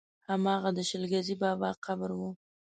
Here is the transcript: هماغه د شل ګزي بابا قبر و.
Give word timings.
هماغه 0.29 0.69
د 0.77 0.79
شل 0.89 1.03
ګزي 1.11 1.35
بابا 1.43 1.69
قبر 1.85 2.09
و. 2.13 2.21